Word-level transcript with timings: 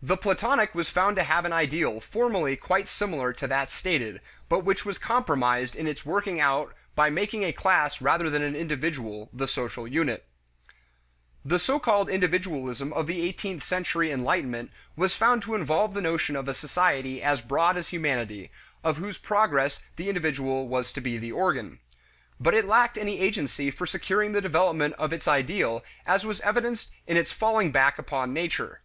The 0.00 0.16
Platonic 0.16 0.76
was 0.76 0.88
found 0.88 1.16
to 1.16 1.24
have 1.24 1.44
an 1.44 1.52
ideal 1.52 1.98
formally 2.00 2.54
quite 2.54 2.88
similar 2.88 3.32
to 3.32 3.48
that 3.48 3.72
stated, 3.72 4.20
but 4.48 4.60
which 4.60 4.84
was 4.84 4.96
compromised 4.96 5.74
in 5.74 5.88
its 5.88 6.06
working 6.06 6.38
out 6.38 6.72
by 6.94 7.10
making 7.10 7.42
a 7.42 7.50
class 7.52 8.00
rather 8.00 8.30
than 8.30 8.42
an 8.42 8.54
individual 8.54 9.30
the 9.32 9.48
social 9.48 9.88
unit. 9.88 10.24
The 11.44 11.58
so 11.58 11.80
called 11.80 12.08
individualism 12.08 12.92
of 12.92 13.08
the 13.08 13.22
eighteenth 13.22 13.64
century 13.64 14.12
enlightenment 14.12 14.70
was 14.94 15.14
found 15.16 15.42
to 15.42 15.56
involve 15.56 15.94
the 15.94 16.00
notion 16.00 16.36
of 16.36 16.46
a 16.46 16.54
society 16.54 17.20
as 17.20 17.40
broad 17.40 17.76
as 17.76 17.88
humanity, 17.88 18.52
of 18.84 18.98
whose 18.98 19.18
progress 19.18 19.82
the 19.96 20.06
individual 20.08 20.68
was 20.68 20.92
to 20.92 21.00
be 21.00 21.18
the 21.18 21.32
organ. 21.32 21.80
But 22.38 22.54
it 22.54 22.66
lacked 22.68 22.96
any 22.96 23.18
agency 23.18 23.72
for 23.72 23.84
securing 23.84 24.30
the 24.30 24.40
development 24.40 24.94
of 24.96 25.12
its 25.12 25.26
ideal 25.26 25.84
as 26.06 26.24
was 26.24 26.40
evidenced 26.42 26.92
in 27.08 27.16
its 27.16 27.32
falling 27.32 27.72
back 27.72 27.98
upon 27.98 28.32
Nature. 28.32 28.80